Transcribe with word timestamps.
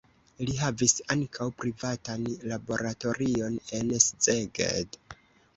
Li 0.45 0.53
havis 0.59 0.95
ankaŭ 1.15 1.47
privatan 1.59 2.25
laboratorion 2.53 3.61
en 3.81 3.97
Szeged. 4.09 4.99